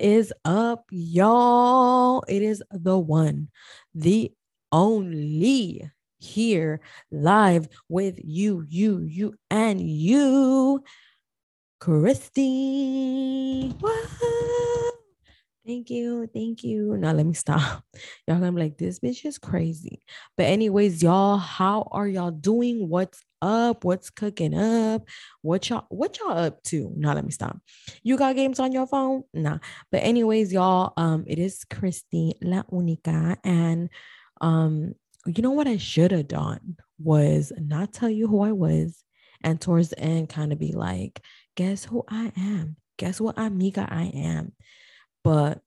[0.00, 2.22] Is up, y'all?
[2.28, 3.48] It is the one,
[3.94, 4.32] the
[4.72, 6.80] only here
[7.10, 10.82] live with you, you, you, and you,
[11.80, 13.70] Christy.
[13.80, 14.08] What?
[15.66, 16.28] Thank you.
[16.32, 16.96] Thank you.
[16.96, 17.82] Now let me stop.
[18.28, 20.02] Y'all I'm like, this bitch is crazy.
[20.36, 22.88] But, anyways, y'all, how are y'all doing?
[22.88, 23.84] What's up?
[23.84, 25.06] What's cooking up?
[25.42, 26.92] What y'all what y'all up to?
[26.96, 27.58] Now let me stop.
[28.02, 29.24] You got games on your phone?
[29.34, 29.58] Nah.
[29.90, 33.36] But anyways, y'all, um, it is Christy La Única.
[33.44, 33.88] And
[34.40, 34.94] um,
[35.26, 39.02] you know what I should have done was not tell you who I was,
[39.42, 41.20] and towards the end, kind of be like,
[41.56, 42.76] guess who I am?
[42.98, 44.52] Guess what amiga I am?
[45.26, 45.60] but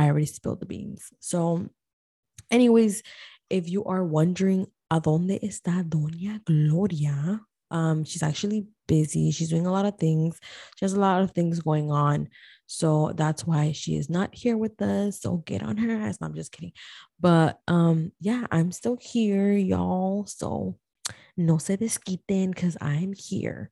[0.00, 1.12] I already spilled the beans.
[1.20, 1.68] So,
[2.50, 3.04] anyways,
[3.48, 7.40] if you are wondering, ¿a dónde está Doña Gloria?
[7.70, 9.30] Um, she's actually busy.
[9.30, 10.38] She's doing a lot of things.
[10.76, 12.28] She has a lot of things going on.
[12.66, 15.20] So that's why she is not here with us.
[15.20, 16.20] So get on her ass.
[16.20, 16.72] No, I'm just kidding.
[17.18, 20.26] But um, yeah, I'm still here, y'all.
[20.26, 20.76] So
[21.36, 23.70] no se desquiten because I'm here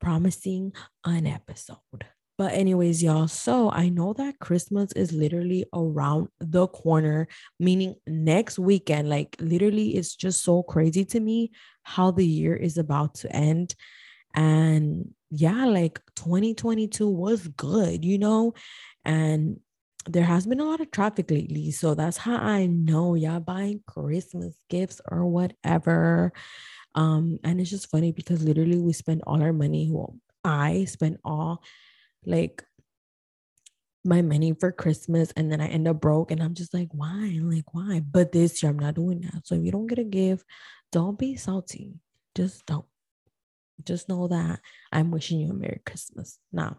[0.00, 0.72] promising
[1.04, 2.06] an episode.
[2.40, 8.58] But, anyways, y'all, so I know that Christmas is literally around the corner, meaning next
[8.58, 9.10] weekend.
[9.10, 11.50] Like, literally, it's just so crazy to me
[11.82, 13.74] how the year is about to end.
[14.34, 18.54] And yeah, like 2022 was good, you know?
[19.04, 19.60] And
[20.06, 21.70] there has been a lot of traffic lately.
[21.72, 26.32] So that's how I know y'all buying Christmas gifts or whatever.
[26.94, 29.90] Um, and it's just funny because literally we spend all our money.
[29.92, 31.62] Well, I spend all
[32.24, 32.64] like
[34.04, 37.38] my money for Christmas and then I end up broke and I'm just like, why?
[37.42, 38.00] like, why?
[38.00, 39.46] But this year I'm not doing that.
[39.46, 40.44] So if you don't get a gift,
[40.92, 41.94] don't be salty.
[42.34, 42.86] Just don't.
[43.84, 44.60] Just know that
[44.92, 46.78] I'm wishing you a Merry Christmas now.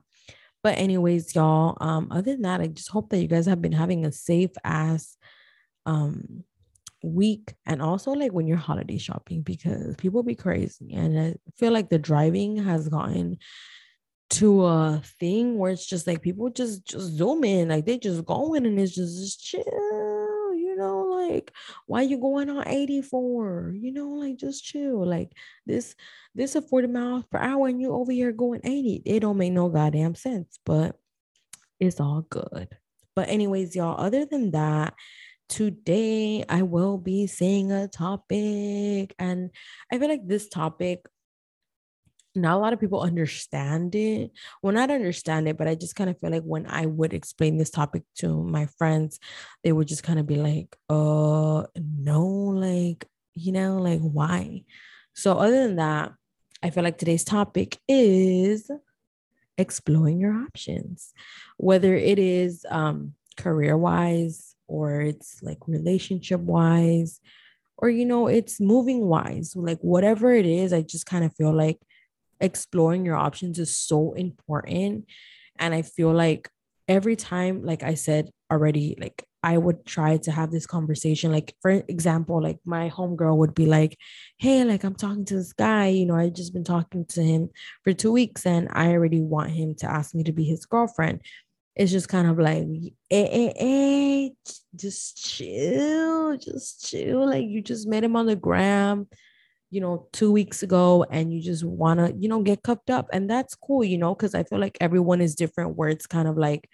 [0.64, 3.72] But anyways, y'all, um, other than that, I just hope that you guys have been
[3.72, 5.18] having a safe ass
[5.88, 6.44] um
[7.04, 11.72] week and also like when you're holiday shopping because people be crazy and I feel
[11.72, 13.40] like the driving has gotten
[14.32, 18.26] to a thing where it's just like people just just zoom in like they just
[18.26, 21.52] going and it's just, just chill you know like
[21.86, 25.34] why you going on 84 you know like just chill like
[25.66, 25.96] this
[26.34, 29.52] this is 40 miles per hour and you over here going 80 it don't make
[29.52, 30.96] no goddamn sense but
[31.82, 32.70] it's all good.
[33.16, 34.94] But anyways y'all other than that
[35.50, 39.50] today I will be saying a topic and
[39.92, 41.06] I feel like this topic
[42.36, 44.32] not a lot of people understand it.
[44.62, 47.58] Well, not understand it, but I just kind of feel like when I would explain
[47.58, 49.20] this topic to my friends,
[49.64, 54.64] they would just kind of be like, uh, no, like, you know, like why?
[55.14, 56.14] So, other than that,
[56.64, 58.70] I feel like today's topic is
[59.58, 61.14] exploring your options,
[61.58, 67.20] whether it is um, career wise or it's like relationship wise
[67.78, 71.52] or, you know, it's moving wise, like whatever it is, I just kind of feel
[71.54, 71.80] like
[72.42, 75.06] exploring your options is so important.
[75.58, 76.50] And I feel like
[76.88, 81.32] every time, like I said already, like I would try to have this conversation.
[81.32, 83.98] Like, for example, like my homegirl would be like,
[84.38, 87.50] Hey, like I'm talking to this guy, you know, I've just been talking to him
[87.84, 91.22] for two weeks and I already want him to ask me to be his girlfriend.
[91.76, 92.68] It's just kind of like,
[93.10, 94.34] eh, eh, eh, hey, hey, hey,
[94.76, 97.26] just chill, just chill.
[97.26, 99.08] Like you just met him on the gram
[99.72, 103.08] you know, two weeks ago and you just want to, you know, get cuffed up.
[103.14, 106.28] And that's cool, you know, because I feel like everyone is different where it's kind
[106.28, 106.70] of like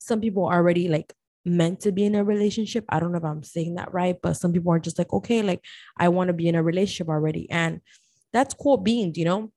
[0.00, 1.12] some people are already like
[1.44, 2.86] meant to be in a relationship.
[2.88, 5.42] I don't know if I'm saying that right, but some people are just like, okay,
[5.42, 5.62] like
[5.98, 7.48] I want to be in a relationship already.
[7.50, 7.82] And
[8.32, 9.52] that's cool being, you know.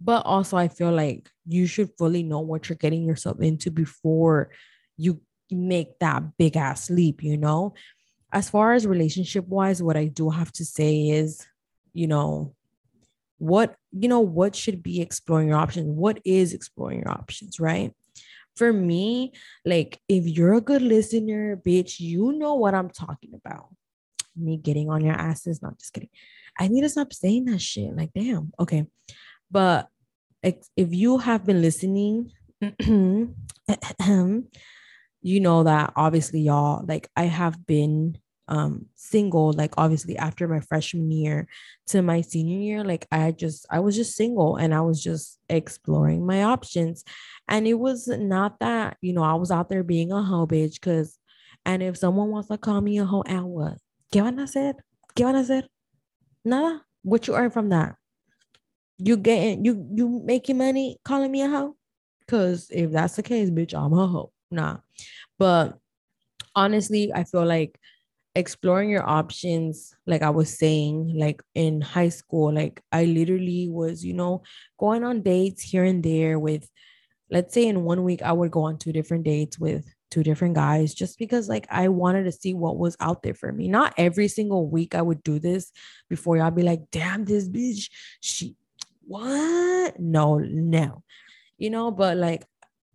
[0.00, 4.50] But also, I feel like you should fully know what you're getting yourself into before
[4.96, 7.74] you make that big ass leap, you know.
[8.32, 11.44] As far as relationship wise, what I do have to say is
[11.98, 12.54] you know
[13.38, 15.86] what you know what should be exploring your options?
[15.86, 17.92] What is exploring your options right?
[18.56, 19.32] For me
[19.64, 23.68] like if you're a good listener bitch you know what i'm talking about.
[24.36, 26.10] Me getting on your asses not just kidding.
[26.58, 28.86] I need to stop saying that shit like damn okay.
[29.50, 29.88] But
[30.42, 32.30] if you have been listening
[35.20, 38.16] you know that obviously y'all like i have been
[38.48, 41.46] um single like obviously after my freshman year
[41.86, 45.38] to my senior year like i just i was just single and i was just
[45.48, 47.04] exploring my options
[47.48, 50.74] and it was not that you know i was out there being a hoe bitch
[50.74, 51.18] because
[51.66, 53.76] and if someone wants to call me a hoe and what
[54.10, 54.74] ¿Qué van a hacer?
[55.14, 55.68] ¿Qué van a hacer?
[56.44, 56.82] Nada.
[57.02, 57.96] What you earn from that?
[58.98, 61.76] You getting you you making money calling me a hoe?
[62.26, 64.32] Cause if that's the case, bitch, I'm a hoe.
[64.50, 64.78] nah.
[65.38, 65.78] But
[66.54, 67.78] honestly, I feel like
[68.38, 74.04] exploring your options like i was saying like in high school like i literally was
[74.04, 74.42] you know
[74.78, 76.70] going on dates here and there with
[77.30, 80.54] let's say in one week i would go on two different dates with two different
[80.54, 83.68] guys just because like i wanted to see what was out there for me.
[83.68, 85.70] Not every single week i would do this
[86.08, 87.90] before y'all be like damn this bitch
[88.20, 88.56] she
[89.06, 89.98] what?
[89.98, 91.02] No no.
[91.56, 92.44] You know but like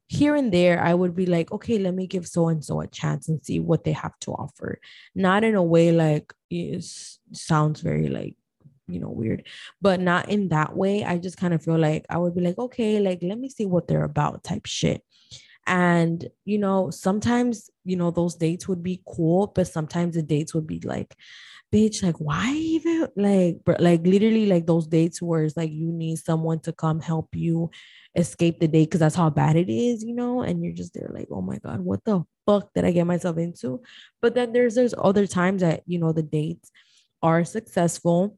[0.08, 2.88] here and there, I would be like, okay, let me give so and so a
[2.88, 4.80] chance and see what they have to offer.
[5.16, 6.84] Not in a way like it
[7.32, 8.36] sounds very like,
[8.88, 9.48] you know, weird,
[9.82, 11.04] but not in that way.
[11.04, 13.66] I just kind of feel like I would be like, okay, like, let me see
[13.66, 15.04] what they're about type shit.
[15.66, 20.54] And, you know, sometimes, you know, those dates would be cool, but sometimes the dates
[20.54, 21.16] would be like,
[21.74, 26.18] bitch, like, why even like, like literally like those dates where it's like you need
[26.18, 27.72] someone to come help you
[28.16, 31.10] escape the date because that's how bad it is, you know, and you're just there
[31.14, 33.82] like, oh my God, what the fuck did I get myself into?
[34.22, 36.72] But then there's there's other times that, you know, the dates
[37.22, 38.38] are successful,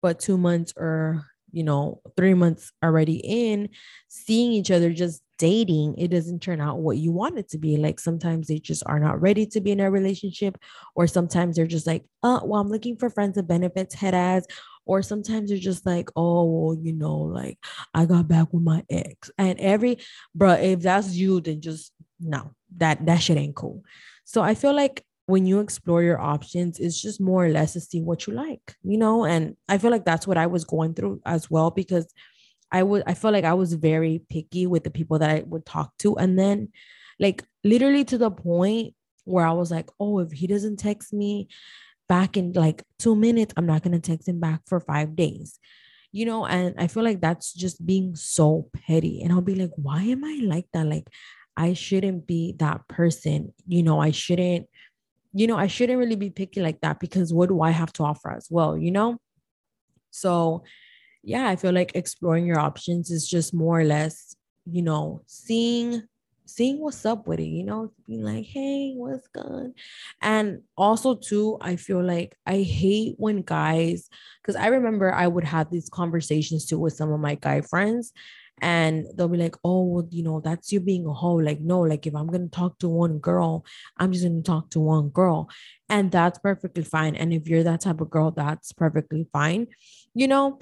[0.00, 3.68] but two months or you know, three months already in,
[4.08, 7.78] seeing each other just dating, it doesn't turn out what you want it to be.
[7.78, 10.58] Like sometimes they just are not ready to be in a relationship,
[10.94, 14.44] or sometimes they're just like, oh, well, I'm looking for friends of benefits, head ass,
[14.84, 17.58] or sometimes they're just like, oh, well, you know, like
[17.94, 19.30] I got back with my ex.
[19.38, 19.98] And every
[20.34, 23.82] bro, if that's you, then just no, that that shit ain't cool.
[24.24, 27.80] So I feel like when you explore your options, it's just more or less to
[27.80, 29.24] see what you like, you know?
[29.24, 32.12] And I feel like that's what I was going through as well because
[32.72, 35.66] I would I felt like I was very picky with the people that I would
[35.66, 36.16] talk to.
[36.16, 36.68] And then
[37.18, 38.94] like literally to the point
[39.24, 41.48] where I was like, oh, if he doesn't text me
[42.08, 45.58] back in like two minutes, I'm not to text him back for five days.
[46.12, 49.22] You know, and I feel like that's just being so petty.
[49.22, 50.86] And I'll be like, why am I like that?
[50.86, 51.06] Like,
[51.56, 53.52] I shouldn't be that person.
[53.68, 54.66] You know, I shouldn't,
[55.32, 58.02] you know, I shouldn't really be picky like that because what do I have to
[58.02, 58.76] offer as well?
[58.76, 59.18] You know?
[60.10, 60.64] So,
[61.22, 64.34] yeah, I feel like exploring your options is just more or less,
[64.64, 66.02] you know, seeing
[66.46, 69.72] seeing what's up with it, you know, being like, hey, what's good?
[70.20, 74.08] And also, too, I feel like I hate when guys,
[74.42, 78.12] because I remember I would have these conversations too with some of my guy friends,
[78.60, 81.36] and they'll be like, oh, well, you know, that's you being a hoe.
[81.36, 83.64] Like, no, like if I'm to talk to one girl,
[83.96, 85.48] I'm just to talk to one girl.
[85.88, 87.16] And that's perfectly fine.
[87.16, 89.68] And if you're that type of girl, that's perfectly fine,
[90.14, 90.58] you know?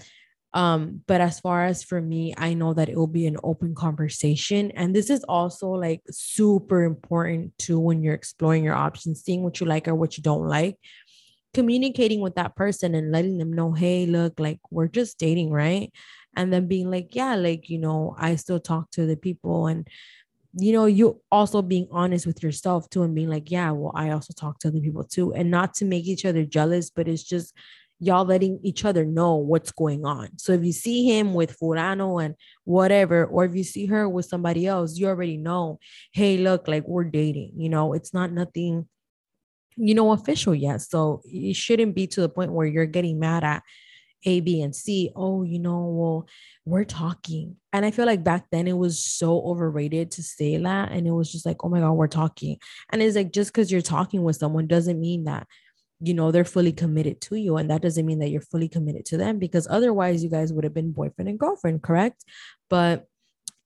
[0.55, 3.75] Um, but as far as for me, I know that it will be an open
[3.75, 4.71] conversation.
[4.73, 9.61] And this is also like super important too when you're exploring your options, seeing what
[9.61, 10.77] you like or what you don't like,
[11.53, 15.93] communicating with that person and letting them know, hey, look, like we're just dating, right?
[16.35, 19.87] And then being like, yeah, like, you know, I still talk to the people and
[20.55, 24.11] you know, you also being honest with yourself too, and being like, yeah, well, I
[24.11, 27.23] also talk to other people too, and not to make each other jealous, but it's
[27.23, 27.55] just
[28.01, 30.29] y'all letting each other know what's going on.
[30.39, 34.27] So if you see him with fulano and whatever, or if you see her with
[34.27, 35.81] somebody else, you already know,
[36.13, 38.87] hey, look, like we're dating, you know, it's not nothing,
[39.77, 40.83] you know, official yet.
[40.83, 43.63] So it shouldn't be to the point where you're getting mad at
[44.25, 45.11] A, B, and C.
[45.17, 46.29] Oh, you know, well,
[46.65, 47.57] we're talking.
[47.73, 50.93] And I feel like back then it was so overrated to say that.
[50.93, 52.59] And it was just like, oh my God, we're talking.
[52.91, 55.49] And it's like, just because you're talking with someone doesn't mean that
[56.01, 59.05] you know they're fully committed to you and that doesn't mean that you're fully committed
[59.05, 62.25] to them because otherwise you guys would have been boyfriend and girlfriend correct?
[62.71, 63.07] But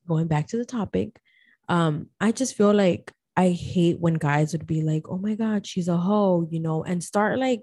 [0.07, 1.21] going back to the topic
[1.69, 5.67] um i just feel like i hate when guys would be like oh my god
[5.67, 7.63] she's a hoe you know and start like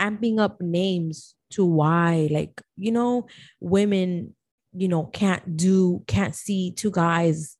[0.00, 3.26] amping up names to why like you know
[3.60, 4.34] women
[4.72, 7.56] you know can't do can't see two guys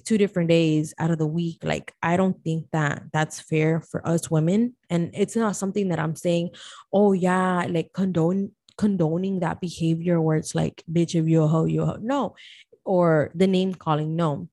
[0.00, 4.06] two different days out of the week like i don't think that that's fair for
[4.06, 4.74] us women.
[4.88, 6.50] And it's not something that i'm saying
[6.92, 11.66] oh yeah like condone condoning that behavior where it's like bitch if you're a hoe
[11.66, 11.98] you're a hoe.
[12.00, 12.34] No.
[12.84, 14.48] Or the name calling no.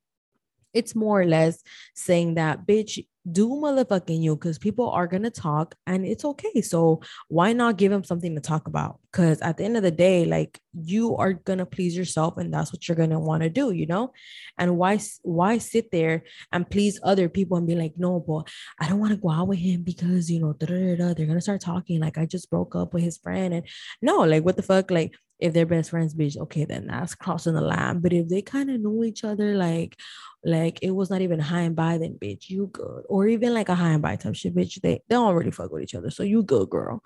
[0.74, 1.62] It's more or less
[1.94, 6.60] saying that bitch do motherfucking you because people are gonna talk and it's okay.
[6.62, 9.00] So why not give them something to talk about?
[9.12, 12.72] Because at the end of the day, like you are gonna please yourself and that's
[12.72, 14.12] what you're gonna want to do, you know?
[14.56, 18.48] And why why sit there and please other people and be like, no, but
[18.80, 22.00] I don't want to go out with him because you know they're gonna start talking
[22.00, 23.66] like I just broke up with his friend and
[24.02, 27.54] no, like what the fuck, like if they're best friends, bitch, okay, then that's crossing
[27.54, 28.00] the line.
[28.00, 29.96] But if they kind of know each other, like,
[30.44, 33.04] like it was not even high and by, then bitch, you good.
[33.08, 35.70] Or even like a high and by type shit, bitch, they, they don't really fuck
[35.70, 36.10] with each other.
[36.10, 37.02] So you good, girl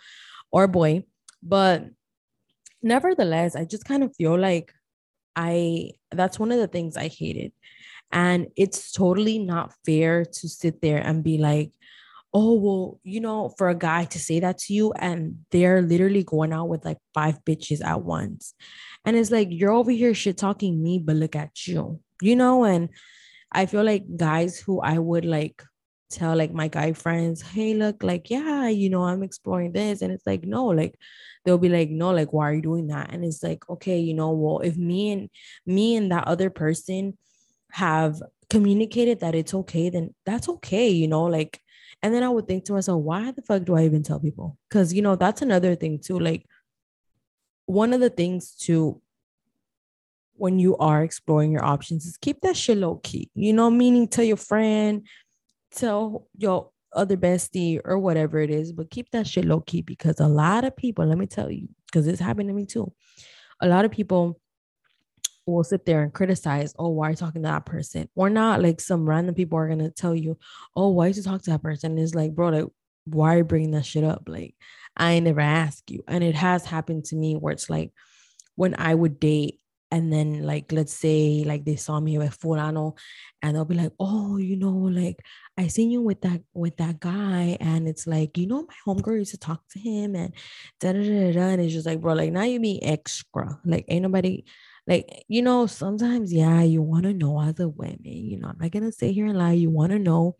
[0.52, 1.04] or boy.
[1.42, 1.86] But
[2.82, 4.72] nevertheless, I just kind of feel like
[5.34, 7.52] I that's one of the things I hated.
[8.12, 11.72] And it's totally not fair to sit there and be like,
[12.34, 16.24] oh, well, you know, for a guy to say that to you and they're literally
[16.24, 18.54] going out with like five bitches at once.
[19.04, 22.64] And it's like, you're over here shit talking me, but look at you, you know?
[22.64, 22.88] And
[23.50, 25.62] I feel like guys who I would like
[26.10, 30.00] tell like my guy friends, hey, look, like, yeah, you know, I'm exploring this.
[30.00, 30.94] And it's like, no, like,
[31.44, 33.12] they'll be like, no, like, why are you doing that?
[33.12, 35.28] And it's like, okay, you know, well, if me and
[35.66, 37.18] me and that other person
[37.72, 41.60] have communicated that it's okay, then that's okay, you know, like,
[42.02, 44.58] and then I would think to myself, why the fuck do I even tell people?
[44.68, 46.18] Because, you know, that's another thing too.
[46.18, 46.46] Like,
[47.66, 49.00] one of the things to
[50.34, 54.08] when you are exploring your options is keep that shit low key, you know, meaning
[54.08, 55.06] tell your friend,
[55.70, 60.18] tell your other bestie or whatever it is, but keep that shit low key because
[60.18, 62.92] a lot of people, let me tell you, because it's happened to me too.
[63.60, 64.40] A lot of people
[65.46, 68.08] will sit there and criticize, oh, why are you talking to that person?
[68.14, 70.38] Or not like some random people are gonna tell you,
[70.76, 71.92] oh, why did you talk to that person?
[71.92, 72.66] And it's like, bro, like,
[73.04, 74.24] why are you bringing that shit up?
[74.28, 74.54] Like,
[74.96, 76.04] I never ask you.
[76.06, 77.92] And it has happened to me where it's like
[78.54, 79.58] when I would date
[79.92, 82.96] and then like let's say like they saw me with fulano
[83.42, 85.18] and they'll be like oh you know like
[85.58, 89.18] i seen you with that with that guy and it's like you know my homegirl
[89.18, 90.34] used to talk to him and
[90.80, 93.84] da da da da and it's just like bro like now you being extra like
[93.88, 94.42] ain't nobody
[94.86, 98.70] like you know sometimes yeah you want to know other women you know i'm not
[98.70, 100.36] gonna sit here and lie you want to know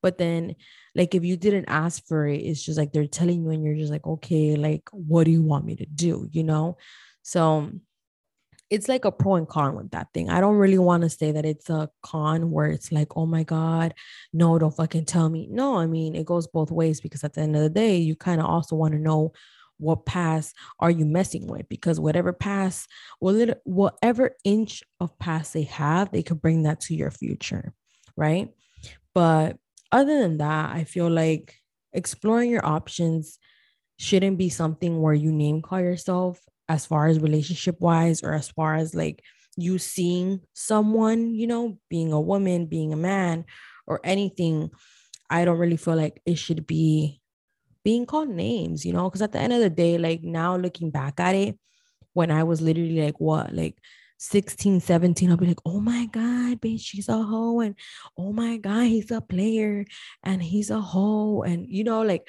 [0.00, 0.54] but then
[0.94, 3.76] like if you didn't ask for it it's just like they're telling you and you're
[3.76, 6.76] just like okay like what do you want me to do you know
[7.22, 7.70] so
[8.72, 10.30] it's like a pro and con with that thing.
[10.30, 13.42] I don't really want to say that it's a con where it's like, oh my
[13.42, 13.92] God,
[14.32, 15.46] no, don't fucking tell me.
[15.50, 18.16] No, I mean, it goes both ways because at the end of the day, you
[18.16, 19.34] kind of also want to know
[19.82, 26.10] what past are you messing with because whatever past, whatever inch of past they have,
[26.10, 27.74] they could bring that to your future,
[28.16, 28.48] right?
[29.14, 29.56] But
[29.90, 31.56] other than that, I feel like
[31.92, 33.38] exploring your options
[33.98, 38.48] shouldn't be something where you name call yourself as far as relationship wise or as
[38.48, 39.22] far as like
[39.56, 43.44] you seeing someone, you know, being a woman, being a man,
[43.86, 44.70] or anything,
[45.28, 47.21] I don't really feel like it should be
[47.84, 50.90] being called names, you know, because at the end of the day, like now looking
[50.90, 51.58] back at it,
[52.14, 53.78] when I was literally like, what, like
[54.18, 57.60] 16, 17, I'll be like, oh my God, bitch, she's a hoe.
[57.60, 57.74] And
[58.16, 59.84] oh my God, he's a player
[60.22, 61.42] and he's a hoe.
[61.42, 62.28] And, you know, like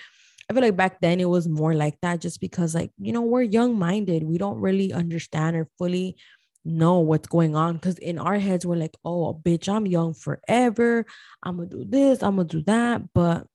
[0.49, 3.21] I feel like back then it was more like that just because, like, you know,
[3.21, 4.23] we're young minded.
[4.23, 6.17] We don't really understand or fully
[6.65, 11.05] know what's going on because in our heads, we're like, oh, bitch, I'm young forever.
[11.43, 13.01] I'm gonna do this, I'm gonna do that.
[13.13, 13.47] But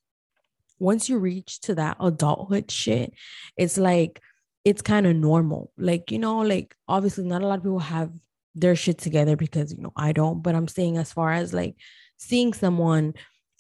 [0.79, 3.13] once you reach to that adulthood shit,
[3.57, 4.21] it's like,
[4.65, 5.73] it's kind of normal.
[5.79, 8.11] Like, you know, like, obviously, not a lot of people have
[8.55, 11.77] their shit together because, you know, I don't, but I'm saying as far as like
[12.17, 13.15] seeing someone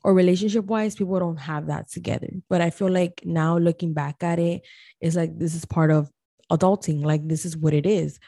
[0.04, 2.28] or relationship wise, people don't have that together.
[2.48, 4.62] But I feel like now looking back at it,
[5.00, 6.10] it's like this is part of
[6.50, 7.04] adulting.
[7.04, 8.18] Like this is what it is.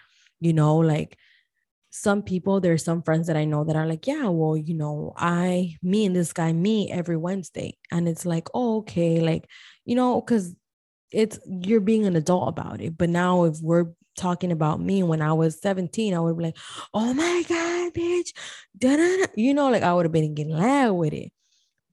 [0.40, 1.16] You know, like
[1.90, 5.12] some people, there's some friends that I know that are like, yeah, well, you know,
[5.16, 7.76] I, me and this guy meet every Wednesday.
[7.90, 9.20] And it's like, oh, okay.
[9.20, 9.47] Like,
[9.85, 10.54] you know, because
[11.11, 12.97] it's, you're being an adult about it.
[12.97, 16.59] But now if we're talking about me when I was 17, I would be like,
[16.94, 18.32] oh my God, bitch.
[18.78, 19.32] Da-da-da.
[19.35, 21.32] You know, like I would have been getting loud with it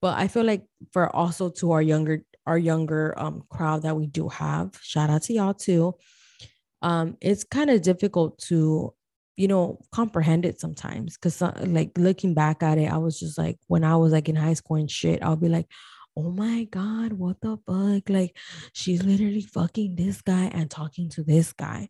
[0.01, 4.07] but i feel like for also to our younger our younger um crowd that we
[4.07, 5.95] do have shout out to y'all too
[6.81, 8.93] um it's kind of difficult to
[9.37, 13.37] you know comprehend it sometimes because uh, like looking back at it i was just
[13.37, 15.67] like when i was like in high school and shit i'll be like
[16.17, 18.09] oh my god what the fuck?
[18.09, 18.35] Like
[18.73, 21.89] she's literally fucking this guy and talking to this guy.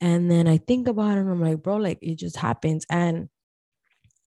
[0.00, 2.84] And then i think about it and i'm like bro like it just happens.
[2.90, 3.28] And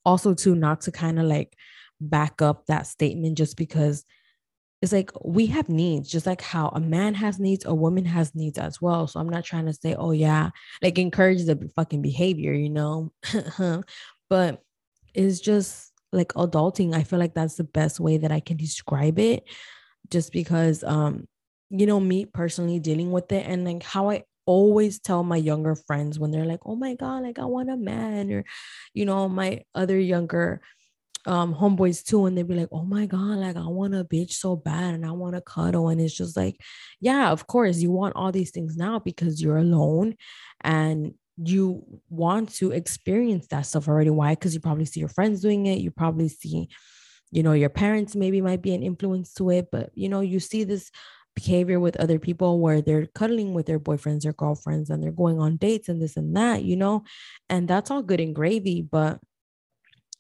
[0.06, 1.54] also too not to kind of like
[2.00, 4.06] back up that statement just because
[4.82, 8.34] it's like we have needs just like how a man has needs a woman has
[8.34, 9.08] needs as well.
[9.08, 10.50] So i'm not trying to say oh yeah
[10.82, 13.12] like encourage the fucking behavior you know?
[14.30, 14.62] But
[15.14, 19.20] it's just like adulting i feel like that's the best way that i can describe
[19.20, 19.44] it
[20.10, 21.28] just because um
[21.70, 25.76] you know me personally dealing with it and like how i always tell my younger
[25.76, 28.44] friends when they're like oh my god like i want a man or
[28.94, 30.60] you know my other younger
[31.26, 34.32] um homeboys too and they'd be like oh my god like i want a bitch
[34.32, 36.60] so bad and i want to cuddle and it's just like
[37.02, 40.16] yeah of course you want all these things now because you're alone
[40.62, 44.10] and you want to experience that stuff already.
[44.10, 44.34] Why?
[44.34, 46.70] Because you probably see your friends doing it you probably see
[47.32, 50.40] you know your parents maybe might be an influence to it but you know you
[50.40, 50.92] see this
[51.36, 55.40] behavior with other people where they're cuddling with their boyfriends or girlfriends and they're going
[55.40, 57.04] on dates and this and that you know
[57.50, 59.20] and that's all good and gravy but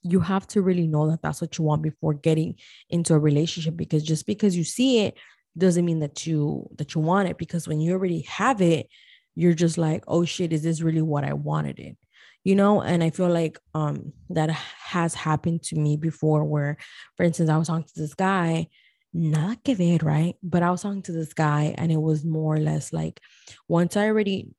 [0.01, 2.56] you have to really know that that's what you want before getting
[2.89, 5.18] into a relationship because just because you see it
[5.58, 8.88] doesn't mean that you that you want it because when you already have it
[9.36, 11.98] you're just like oh shit is this really what i wanted it?
[12.44, 16.77] You know and i feel like um that has happened to me before where
[17.18, 18.68] for instance i was talking to this guy
[19.12, 20.36] not que ver, right?
[20.44, 23.20] But i was talking to this guy and it was more or less like
[23.68, 24.50] once i already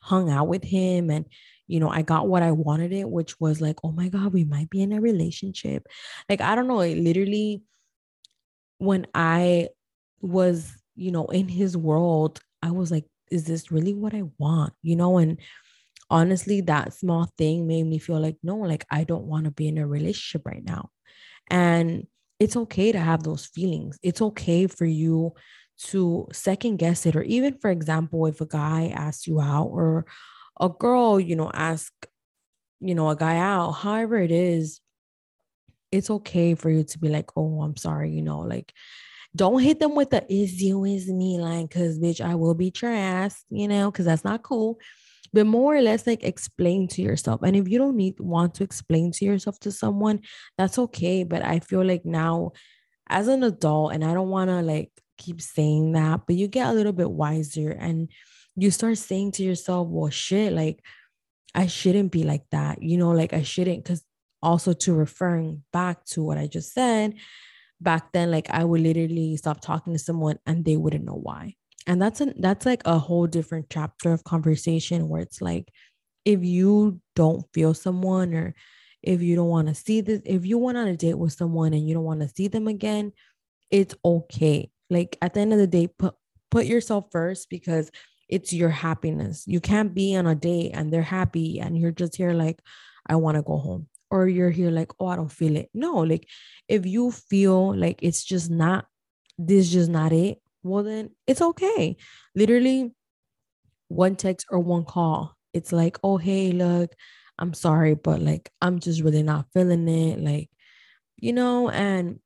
[0.00, 1.26] hung out with him and
[1.66, 4.44] you know i got what i wanted it which was like oh my god we
[4.44, 5.86] might be in a relationship.
[6.28, 7.62] Like i don't know it literally
[8.78, 9.68] when i
[10.20, 14.72] was you know in his world i was like is this really what i want?
[14.82, 15.38] You know and
[16.10, 19.68] honestly that small thing made me feel like no like i don't want to be
[19.68, 20.90] in a relationship right now.
[21.50, 22.06] And
[22.40, 23.98] it's okay to have those feelings.
[24.02, 25.32] It's okay for you
[25.76, 30.06] to second guess it or even for example if a guy asks you out or
[30.60, 31.92] a girl you know ask
[32.80, 34.80] you know a guy out however it is
[35.90, 38.72] it's okay for you to be like oh i'm sorry you know like
[39.36, 42.82] don't hit them with the is you is me line because bitch i will beat
[42.82, 44.78] your ass you know because that's not cool.
[45.32, 48.62] But more or less like explain to yourself and if you don't need want to
[48.62, 50.20] explain to yourself to someone
[50.56, 52.52] that's okay but i feel like now
[53.08, 56.68] as an adult and i don't want to like keep saying that but you get
[56.68, 58.10] a little bit wiser and
[58.56, 60.80] you start saying to yourself well shit like
[61.54, 64.04] i shouldn't be like that you know like i shouldn't because
[64.42, 67.14] also to referring back to what i just said
[67.80, 71.54] back then like i would literally stop talking to someone and they wouldn't know why.
[71.86, 75.70] And that's a that's like a whole different chapter of conversation where it's like
[76.24, 78.54] if you don't feel someone or
[79.02, 81.74] if you don't want to see this if you went on a date with someone
[81.74, 83.12] and you don't want to see them again
[83.70, 84.70] it's okay.
[84.88, 86.14] Like at the end of the day put
[86.50, 87.90] put yourself first because
[88.28, 89.44] it's your happiness.
[89.46, 92.60] You can't be on a date and they're happy and you're just here like
[93.06, 95.70] i want to go home or you're here like oh i don't feel it.
[95.74, 96.28] No like
[96.68, 98.86] if you feel like it's just not
[99.38, 101.96] this just not it well then it's okay.
[102.34, 102.92] Literally
[103.88, 106.90] one text or one call it's like oh hey look
[107.38, 110.50] i'm sorry but like i'm just really not feeling it like
[111.16, 112.18] you know and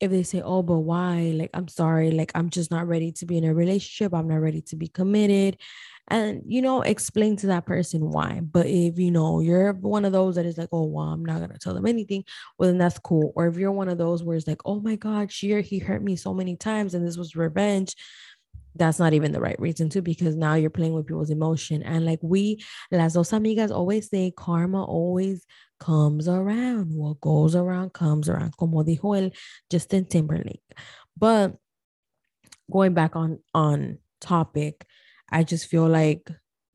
[0.00, 1.32] if they say oh but why?
[1.34, 2.10] Like i'm sorry.
[2.10, 4.14] Like i'm just not ready to be in a relationship.
[4.14, 5.58] I'm not ready to be committed.
[6.08, 8.40] And you know explain to that person why.
[8.40, 11.40] But if you know you're one of those that is like oh well i'm not
[11.40, 12.24] gonna tell them anything
[12.58, 13.32] well then that's cool.
[13.34, 15.78] Or if you're one of those where it's like oh my god she or he
[15.78, 17.94] hurt me so many times and this was revenge
[18.78, 21.82] that's not even the right reason to because now you're playing with people's emotion.
[21.82, 25.44] And like we las dos amigas always say karma always
[25.78, 29.30] comes around what goes around comes around como dijo el
[29.70, 30.62] justin timberlake
[31.16, 31.56] but
[32.70, 34.86] going back on on topic
[35.30, 36.30] I just feel like,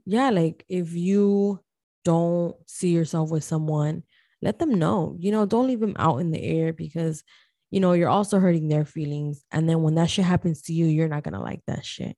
[0.06, 1.60] yeah, like if you
[2.04, 4.04] don't see yourself with someone,
[4.42, 5.16] let them know.
[5.20, 7.24] You know, don't leave them out in the air because,
[7.70, 9.44] you know, you're also hurting their feelings.
[9.52, 12.18] And then when that shit happens to you, you're not to like that shit.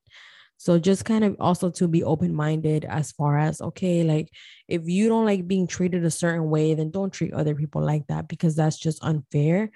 [0.58, 4.30] So just kind of also to be open minded as far as, okay, like
[4.68, 8.08] if you don't like being treated a certain way, then don't treat other people like
[8.08, 9.72] that because that's just unfair.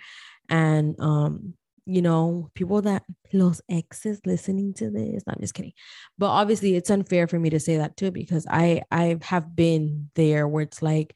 [0.49, 5.23] And um, you know, people that los exes listening to this.
[5.27, 5.73] I'm just kidding.
[6.17, 10.09] But obviously it's unfair for me to say that too, because I I have been
[10.15, 11.15] there where it's like,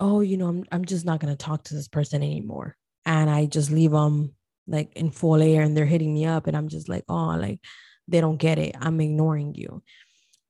[0.00, 2.76] oh, you know, I'm I'm just not gonna talk to this person anymore.
[3.04, 4.34] And I just leave them
[4.66, 7.60] like in full air and they're hitting me up and I'm just like, oh, like
[8.08, 8.74] they don't get it.
[8.80, 9.82] I'm ignoring you.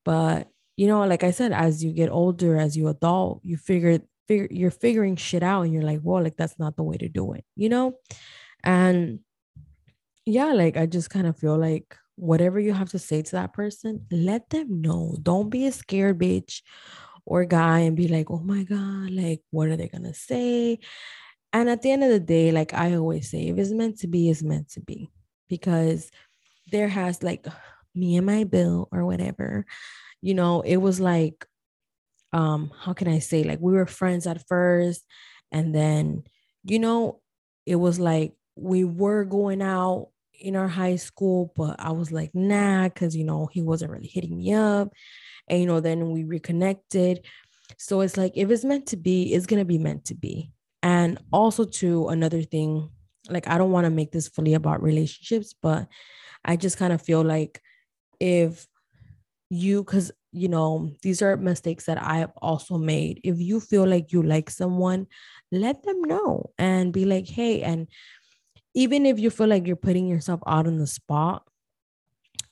[0.04, 3.98] But you know, like I said, as you get older, as you adult, you figure
[4.28, 7.08] figure you're figuring shit out and you're like, well, like that's not the way to
[7.08, 7.94] do it, you know?
[8.62, 9.20] And
[10.24, 13.52] yeah, like I just kind of feel like whatever you have to say to that
[13.54, 15.16] person, let them know.
[15.22, 16.62] Don't be a scared bitch
[17.24, 20.78] or guy and be like, oh my God, like, what are they going to say?
[21.52, 24.06] And at the end of the day, like I always say, if it's meant to
[24.06, 25.10] be, it's meant to be.
[25.48, 26.10] Because
[26.70, 27.46] there has like
[27.94, 29.66] me and my bill or whatever,
[30.20, 31.46] you know, it was like,
[32.32, 35.04] um, how can I say, like we were friends at first,
[35.50, 36.24] and then,
[36.64, 37.20] you know,
[37.66, 40.08] it was like we were going out
[40.40, 44.06] in our high school, but I was like, nah, because, you know, he wasn't really
[44.06, 44.92] hitting me up.
[45.48, 47.24] And, you know, then we reconnected.
[47.76, 50.52] So it's like, if it's meant to be, it's going to be meant to be.
[50.82, 52.90] And also, to another thing,
[53.28, 55.88] like, I don't want to make this fully about relationships, but
[56.48, 57.60] I just kind of feel like
[58.18, 58.66] if
[59.50, 63.20] you, because, you know, these are mistakes that I have also made.
[63.22, 65.06] If you feel like you like someone,
[65.52, 67.86] let them know and be like, hey, and
[68.74, 71.44] even if you feel like you're putting yourself out on the spot,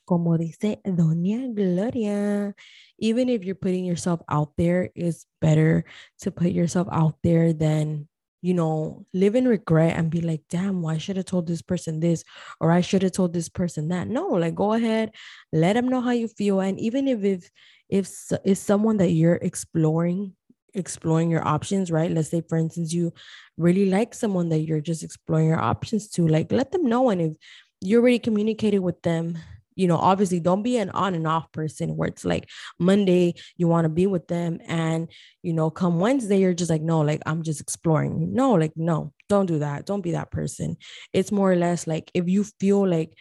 [0.06, 2.54] como dice Doña Gloria,
[2.98, 5.84] even if you're putting yourself out there, it's better
[6.20, 8.08] to put yourself out there than
[8.42, 12.00] you know, live in regret and be like, damn, why should have told this person
[12.00, 12.24] this
[12.60, 14.08] or I should have told this person that.
[14.08, 15.12] No, like go ahead,
[15.52, 16.60] let them know how you feel.
[16.60, 17.50] And even if if
[17.88, 18.10] if
[18.44, 20.34] it's someone that you're exploring,
[20.74, 22.10] exploring your options, right?
[22.10, 23.12] Let's say, for instance, you
[23.56, 27.10] really like someone that you're just exploring your options to, like let them know.
[27.10, 27.36] And if
[27.80, 29.38] you already communicated with them
[29.76, 33.68] you know obviously don't be an on and off person where it's like monday you
[33.68, 35.08] want to be with them and
[35.42, 38.34] you know come wednesday you're just like no like i'm just exploring.
[38.34, 39.86] No like no don't do that.
[39.86, 40.76] Don't be that person.
[41.12, 43.12] It's more or less like if you feel like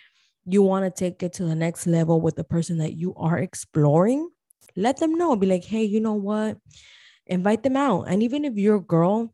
[0.45, 3.39] you want to take it to the next level with the person that you are
[3.39, 4.29] exploring
[4.75, 5.35] let them know.
[5.35, 6.57] Be like hey you know what?
[7.27, 8.03] Invite them out.
[8.03, 9.33] And even if you're a girl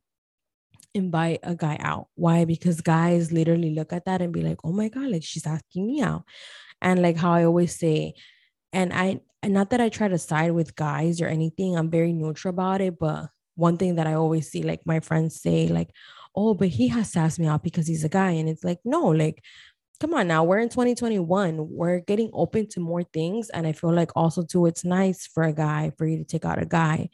[0.94, 2.46] invite a guy out why?
[2.46, 5.88] Because guys literally look at that and be like oh my god like she's asking
[5.88, 6.24] me out
[6.82, 8.14] and like how I always say,
[8.74, 12.14] and I and not that I try to side with guys or anything, I'm very
[12.14, 13.00] neutral about it.
[13.00, 15.90] But one thing that I always see, like my friends say, like,
[16.36, 18.32] oh, but he has to ask me out because he's a guy.
[18.32, 19.44] And it's like, no, like,
[20.00, 21.58] come on now, we're in 2021.
[21.70, 23.50] We're getting open to more things.
[23.50, 26.46] And I feel like also too, it's nice for a guy for you to take
[26.46, 27.10] out a guy.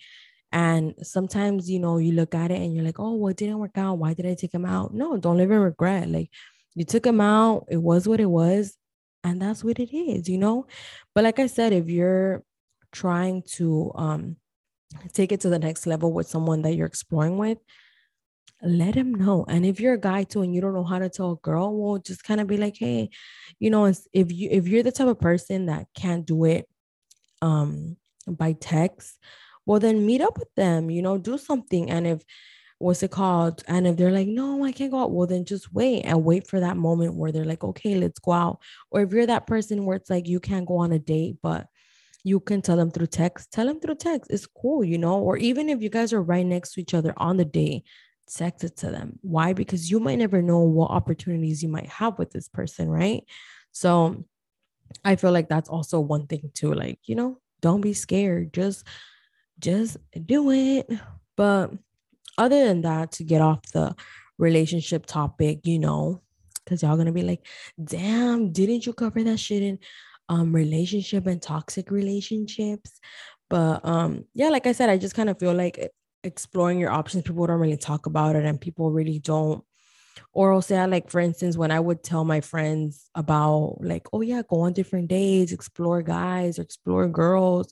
[0.51, 3.59] And sometimes, you know, you look at it and you're like, oh, well, it didn't
[3.59, 3.97] work out.
[3.97, 4.93] Why did I take him out?
[4.93, 6.09] No, don't live in regret.
[6.09, 6.29] Like
[6.75, 8.77] you took him out, it was what it was
[9.27, 10.65] and that's what it is you know?
[11.13, 12.43] But like i said if you're
[12.91, 14.37] trying to um
[15.13, 17.59] take it to the next level with someone that you're exploring with
[18.63, 19.45] let him know.
[19.47, 21.75] And if you're a guy too and you don't know how to tell a girl
[21.77, 23.09] well just kind of be like hey
[23.59, 26.67] you know if you if you're the type of person that can't do it
[27.41, 29.19] um by text
[29.65, 31.89] well then meet up with them you know do something.
[31.89, 32.23] And if
[32.79, 33.63] what's it called?
[33.67, 36.47] And if they're like, no, I can't go out, well, then just wait and wait
[36.47, 38.59] for that moment where they're like, okay, let's go out.
[38.91, 41.67] Or if you're that person where it's like you can't go on a date, but
[42.23, 44.29] you can tell them through text, tell them through text.
[44.31, 47.13] It's cool, you know, or even if you guys are right next to each other
[47.17, 47.83] on the day,
[48.31, 49.17] text it to them.
[49.21, 49.53] Why?
[49.53, 53.23] Because you might never know what opportunities you might have with this person, right?
[53.71, 54.25] So
[55.03, 56.73] I feel like that's also one thing too.
[56.73, 58.53] Like, you know, don't be scared.
[58.53, 58.85] Just
[59.59, 60.89] just do it.
[61.35, 61.71] But
[62.37, 63.95] other than that, to get off the
[64.37, 66.21] relationship topic, you know,
[66.63, 67.45] because y'all gonna be like,
[67.83, 69.79] damn, didn't you cover that shit in
[70.29, 72.99] um relationship and toxic relationships?
[73.49, 75.91] But um, yeah, like I said, I just kind of feel like
[76.23, 79.63] exploring your options, people don't really talk about it and people really don't
[80.33, 84.07] or I'll say I like for instance when i would tell my friends about like
[84.13, 87.71] oh yeah go on different dates explore guys or explore girls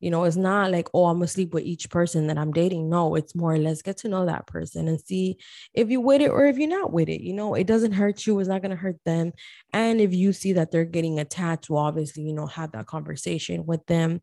[0.00, 2.90] you know, it's not like, oh, I'm gonna sleep with each person that I'm dating.
[2.90, 5.38] No, it's more let's get to know that person and see
[5.72, 7.22] if you with it or if you're not with it.
[7.22, 9.32] You know, it doesn't hurt you, it's not gonna hurt them.
[9.72, 13.64] And if you see that they're getting attached, well, obviously, you know, have that conversation
[13.66, 14.20] with them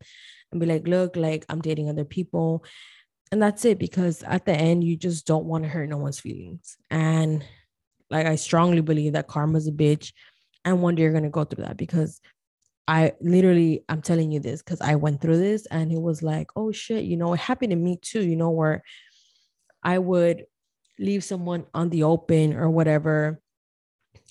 [0.52, 2.64] and be like, look, like I'm dating other people.
[3.32, 6.20] And that's it, because at the end, you just don't want to hurt no one's
[6.20, 6.76] feelings.
[6.90, 7.44] And
[8.10, 10.12] like I strongly believe that karma's a bitch.
[10.64, 12.20] And one day you're gonna go through that because
[12.86, 16.50] I literally, I'm telling you this because I went through this and it was like,
[16.54, 18.82] oh shit, you know, it happened to me too, you know, where
[19.82, 20.44] I would
[20.98, 23.40] leave someone on the open or whatever.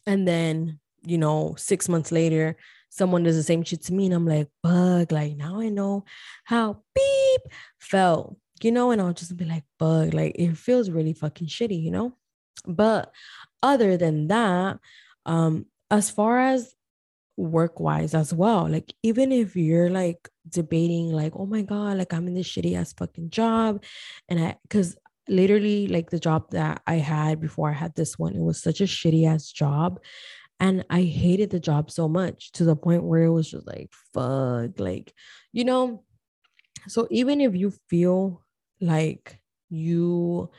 [0.06, 2.58] And then, you know, six months later,
[2.90, 4.06] someone does the same shit to me.
[4.06, 6.06] And I'm like, bug, like now I know
[6.44, 7.42] how beep
[7.80, 11.82] felt, you know, and I'll just be like, bug, like it feels really fucking shitty,
[11.82, 12.16] you know?
[12.66, 13.12] But
[13.64, 14.80] other than that,
[15.26, 16.76] um, as far as
[17.38, 18.70] work wise as well.
[18.70, 22.76] Like, even if you're like debating, like, oh my God, like I'm in this shitty
[22.76, 23.84] ass fucking job.
[24.30, 24.96] And I, cause
[25.28, 28.82] literally, like the job that I had before I had this one, it was such
[28.82, 30.00] a shitty ass job.
[30.60, 33.92] And I hated the job so much to the point where it was just like,
[34.14, 35.14] fuck, like,
[35.52, 36.04] you know.
[36.88, 38.44] So even if you feel
[38.80, 40.52] like you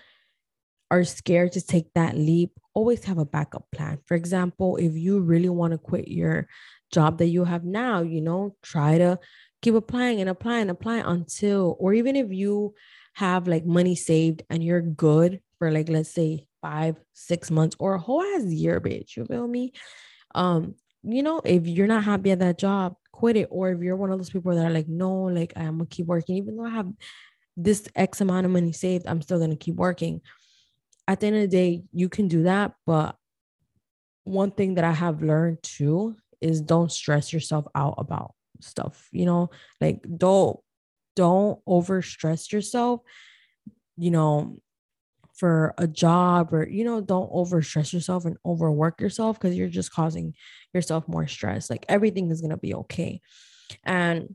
[0.91, 3.99] are scared to take that leap, always have a backup plan.
[4.07, 6.49] For example, if you really want to quit your
[6.93, 9.19] job that you have now, you know, try to
[9.63, 12.75] keep applying and applying, and applying until, or even if you
[13.15, 17.95] have like money saved and you're good for like, let's say five, six months or
[17.95, 19.73] a whole ass year, bitch, you feel me?
[20.35, 23.49] Um, you know, if you're not happy at that job, quit it.
[23.51, 26.07] Or if you're one of those people that are like, no, like I'm gonna keep
[26.07, 26.91] working, even though I have
[27.57, 30.21] this X amount of money saved, I'm still gonna keep working
[31.07, 32.75] at the end of the day, you can do that.
[32.87, 33.17] But
[34.25, 39.27] one thing that I have learned too is don't stress yourself out about stuff, you
[39.27, 40.59] know, like don't
[41.17, 43.01] don't over stress yourself,
[43.97, 44.59] you know,
[45.35, 49.69] for a job or you know, don't over stress yourself and overwork yourself because you're
[49.69, 50.35] just causing
[50.73, 51.69] yourself more stress.
[51.69, 53.21] Like everything is gonna be okay.
[53.85, 54.35] And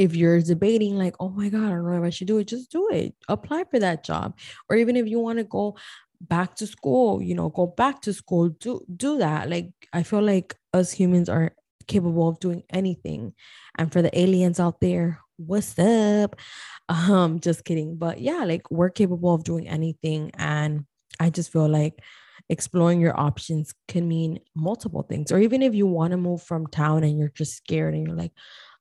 [0.00, 2.46] if you're debating like oh my god i don't know if i should do it
[2.48, 3.14] just do it.
[3.28, 4.34] Apply for that job.
[4.70, 5.76] Or even if you want to go
[6.22, 9.50] back to school you know go back to school do do that.
[9.50, 11.52] Like i feel like us humans are
[11.86, 13.34] capable of doing anything.
[13.76, 16.36] And for the aliens out there what's up?
[16.88, 17.96] Um just kidding.
[17.98, 20.32] But yeah like we're capable of doing anything.
[20.38, 20.86] And
[21.20, 22.00] i just feel like
[22.48, 25.30] exploring your options can mean multiple things.
[25.30, 28.16] Or even if you want to move from town and you're just scared and you're
[28.16, 28.32] like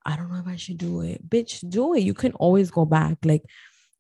[0.09, 1.29] I don't know if I should do it.
[1.29, 2.01] Bitch, do it.
[2.01, 3.17] You can always go back.
[3.23, 3.43] Like,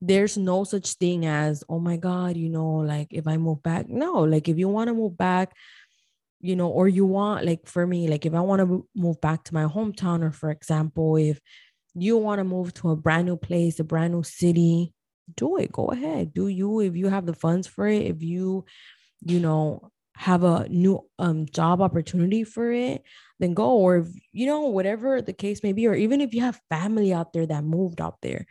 [0.01, 3.87] there's no such thing as, oh my God, you know, like if I move back.
[3.89, 5.53] No, like if you want to move back,
[6.39, 9.43] you know, or you want, like for me, like if I want to move back
[9.45, 11.39] to my hometown, or for example, if
[11.93, 14.93] you want to move to a brand new place, a brand new city,
[15.35, 15.71] do it.
[15.71, 16.33] Go ahead.
[16.33, 18.65] Do you if you have the funds for it, if you,
[19.21, 23.03] you know, have a new um job opportunity for it,
[23.39, 23.71] then go.
[23.71, 27.13] Or if, you know, whatever the case may be, or even if you have family
[27.13, 28.45] out there that moved out there,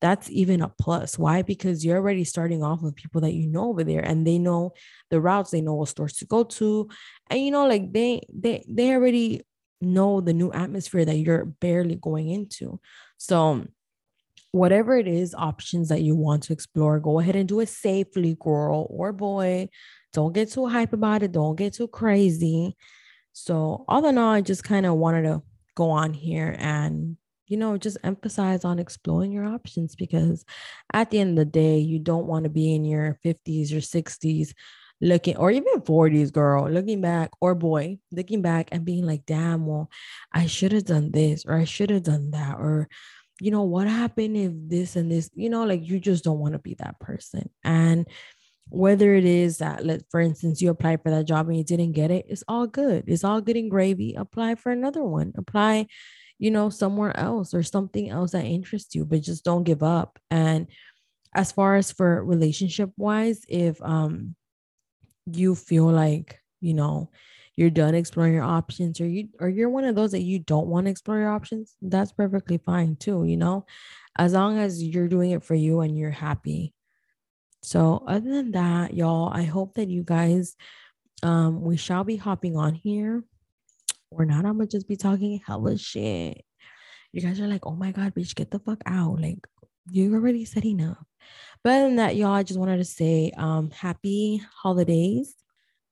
[0.00, 1.16] that's even a plus.
[1.16, 1.42] Why?
[1.42, 4.72] Because you're already starting off with people that you know over there and they know
[5.10, 6.88] the routes, they know what stores to go to.
[7.30, 9.42] And you know, like they they they already
[9.80, 12.80] know the new atmosphere that you're barely going into.
[13.16, 13.64] So
[14.52, 18.36] whatever it is, options that you want to explore, go ahead and do it safely,
[18.38, 19.68] girl or boy.
[20.12, 21.32] Don't get too hype about it.
[21.32, 22.76] Don't get too crazy.
[23.32, 25.42] So, all in all, I just kind of wanted to
[25.74, 30.44] go on here and, you know, just emphasize on exploring your options because
[30.92, 33.80] at the end of the day, you don't want to be in your 50s or
[33.80, 34.52] 60s
[35.00, 39.66] looking, or even 40s, girl, looking back, or boy, looking back and being like, damn,
[39.66, 39.90] well,
[40.32, 42.88] I should have done this, or I should have done that, or,
[43.40, 46.52] you know, what happened if this and this, you know, like you just don't want
[46.52, 47.50] to be that person.
[47.64, 48.06] And,
[48.68, 51.92] whether it is that let for instance you applied for that job and you didn't
[51.92, 53.04] get it it's all good.
[53.06, 54.14] It's all good and gravy.
[54.14, 55.32] Apply for another one.
[55.36, 55.86] Apply
[56.38, 60.18] you know somewhere else or something else that interests you but just don't give up.
[60.30, 60.68] And
[61.34, 64.36] as far as for relationship wise if um
[65.30, 67.10] you feel like you know
[67.56, 70.66] you're done exploring your options or you or you're one of those that you don't
[70.66, 73.64] want to explore your options that's perfectly fine too you know
[74.16, 76.74] as long as you're doing it for you and you're happy
[77.62, 80.56] so, other than that, y'all, I hope that you guys,
[81.22, 83.22] um, we shall be hopping on here.
[84.10, 86.44] Or not, I'm gonna just be talking hella shit.
[87.12, 89.20] You guys are like, oh my god, bitch, get the fuck out.
[89.20, 89.46] Like,
[89.90, 90.98] you already said enough.
[91.62, 95.34] But other than that, y'all, I just wanted to say um happy holidays.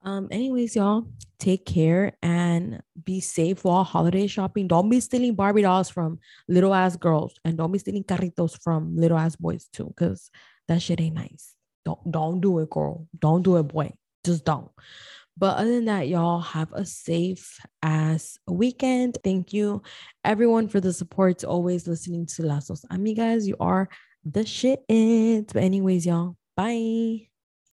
[0.02, 1.06] Um, anyways, y'all,
[1.38, 4.66] take care and be safe while holiday shopping.
[4.66, 8.96] Don't be stealing Barbie dolls from little ass girls and don't be stealing carritos from
[8.96, 10.30] little ass boys too, because
[10.68, 11.54] that shit ain't nice.
[11.84, 13.06] Don't don't do it, girl.
[13.18, 13.92] Don't do it, boy.
[14.24, 14.70] Just don't.
[15.36, 19.16] But other than that, y'all have a safe ass weekend.
[19.24, 19.82] Thank you,
[20.24, 21.44] everyone, for the support.
[21.44, 23.46] Always listening to Las Dos Amigas.
[23.46, 23.88] You are
[24.24, 24.80] the shit.
[24.86, 27.29] But anyways, y'all, bye.